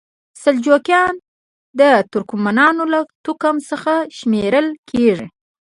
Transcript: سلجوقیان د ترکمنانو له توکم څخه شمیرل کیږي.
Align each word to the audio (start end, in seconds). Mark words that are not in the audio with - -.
سلجوقیان 0.43 1.15
د 1.79 1.81
ترکمنانو 2.11 2.83
له 2.93 2.99
توکم 3.23 3.55
څخه 3.69 3.93
شمیرل 4.17 4.67
کیږي. 4.89 5.27